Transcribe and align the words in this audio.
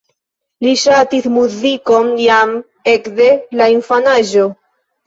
Li 0.65 0.71
ŝatis 0.83 1.27
muzikon 1.35 2.11
jam 2.25 2.59
ekde 2.97 3.31
la 3.61 3.73
infanaĝo. 3.79 4.53